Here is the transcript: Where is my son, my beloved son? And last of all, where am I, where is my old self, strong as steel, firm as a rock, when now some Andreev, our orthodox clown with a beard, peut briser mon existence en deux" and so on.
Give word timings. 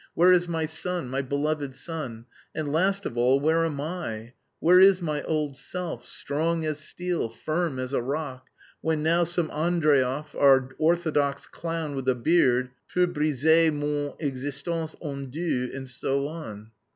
Where 0.15 0.33
is 0.33 0.47
my 0.47 0.65
son, 0.65 1.09
my 1.09 1.21
beloved 1.21 1.75
son? 1.75 2.25
And 2.55 2.71
last 2.73 3.05
of 3.05 3.19
all, 3.19 3.39
where 3.39 3.63
am 3.65 3.79
I, 3.79 4.33
where 4.59 4.79
is 4.79 4.99
my 4.99 5.21
old 5.21 5.55
self, 5.55 6.07
strong 6.07 6.65
as 6.65 6.79
steel, 6.79 7.29
firm 7.29 7.77
as 7.77 7.93
a 7.93 8.01
rock, 8.01 8.47
when 8.81 9.03
now 9.03 9.25
some 9.25 9.51
Andreev, 9.51 10.33
our 10.33 10.71
orthodox 10.79 11.45
clown 11.45 11.93
with 11.93 12.09
a 12.09 12.15
beard, 12.15 12.71
peut 12.91 13.13
briser 13.13 13.71
mon 13.71 14.15
existence 14.17 14.95
en 15.03 15.29
deux" 15.29 15.69
and 15.71 15.87
so 15.87 16.27
on. 16.27 16.71